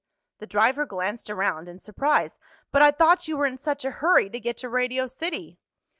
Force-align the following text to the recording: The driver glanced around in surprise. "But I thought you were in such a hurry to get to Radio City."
The 0.39 0.47
driver 0.47 0.87
glanced 0.87 1.29
around 1.29 1.69
in 1.69 1.77
surprise. 1.77 2.39
"But 2.71 2.81
I 2.81 2.89
thought 2.89 3.27
you 3.27 3.37
were 3.37 3.45
in 3.45 3.59
such 3.59 3.85
a 3.85 3.91
hurry 4.01 4.31
to 4.31 4.39
get 4.39 4.57
to 4.57 4.67
Radio 4.67 5.05
City." 5.05 5.59